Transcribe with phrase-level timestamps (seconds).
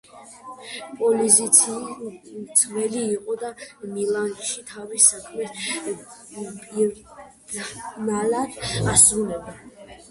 [1.01, 3.51] პოზიციით მცველი იყო და
[3.91, 5.71] მილანში თავის საქმეს
[6.33, 8.59] პირნათლად
[8.97, 9.57] ასრულებდა.